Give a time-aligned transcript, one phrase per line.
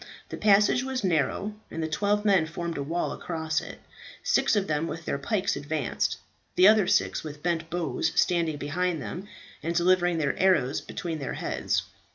[0.29, 3.77] The passage was narrow, and the twelve men formed a wall across it.
[4.23, 6.17] Six of them with their pikes advanced,
[6.55, 9.27] the other six with bent bows standing behind them
[9.61, 11.83] and delivering their arrows between their heads.